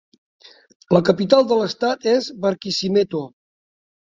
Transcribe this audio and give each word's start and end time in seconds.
La 0.97 1.01
capital 1.09 1.45
de 1.51 1.57
l'estat 1.59 2.09
és 2.15 2.31
Barquisimeto. 2.47 3.23